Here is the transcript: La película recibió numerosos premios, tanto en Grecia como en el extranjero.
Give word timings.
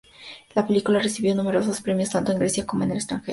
La 0.55 0.65
película 0.65 0.97
recibió 0.97 1.35
numerosos 1.35 1.79
premios, 1.79 2.09
tanto 2.09 2.31
en 2.31 2.39
Grecia 2.39 2.65
como 2.65 2.83
en 2.83 2.89
el 2.89 2.97
extranjero. 2.97 3.29